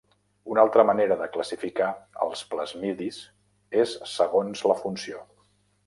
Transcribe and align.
Una 0.51 0.61
altra 0.67 0.85
manera 0.89 1.17
de 1.19 1.27
classificar 1.35 1.91
els 2.29 2.43
plasmidis 2.55 3.23
és 3.85 3.97
segons 4.17 4.69
la 4.73 4.83
funció. 4.85 5.27